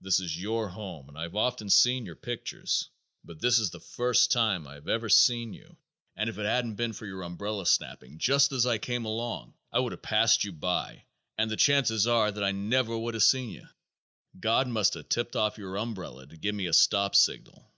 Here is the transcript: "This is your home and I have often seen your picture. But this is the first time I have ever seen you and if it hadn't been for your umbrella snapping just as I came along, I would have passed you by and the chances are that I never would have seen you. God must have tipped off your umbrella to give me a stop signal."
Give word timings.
"This 0.00 0.20
is 0.20 0.40
your 0.40 0.68
home 0.68 1.08
and 1.08 1.18
I 1.18 1.22
have 1.22 1.34
often 1.34 1.68
seen 1.68 2.06
your 2.06 2.14
picture. 2.14 2.64
But 3.24 3.40
this 3.40 3.58
is 3.58 3.70
the 3.70 3.80
first 3.80 4.30
time 4.30 4.68
I 4.68 4.74
have 4.74 4.86
ever 4.86 5.08
seen 5.08 5.52
you 5.52 5.76
and 6.14 6.30
if 6.30 6.38
it 6.38 6.46
hadn't 6.46 6.76
been 6.76 6.92
for 6.92 7.06
your 7.06 7.22
umbrella 7.24 7.66
snapping 7.66 8.18
just 8.18 8.52
as 8.52 8.66
I 8.66 8.78
came 8.78 9.04
along, 9.04 9.54
I 9.72 9.80
would 9.80 9.90
have 9.90 10.00
passed 10.00 10.44
you 10.44 10.52
by 10.52 11.06
and 11.36 11.50
the 11.50 11.56
chances 11.56 12.06
are 12.06 12.30
that 12.30 12.44
I 12.44 12.52
never 12.52 12.96
would 12.96 13.14
have 13.14 13.24
seen 13.24 13.50
you. 13.50 13.66
God 14.38 14.68
must 14.68 14.94
have 14.94 15.08
tipped 15.08 15.34
off 15.34 15.58
your 15.58 15.76
umbrella 15.76 16.28
to 16.28 16.36
give 16.36 16.54
me 16.54 16.66
a 16.68 16.72
stop 16.72 17.16
signal." 17.16 17.74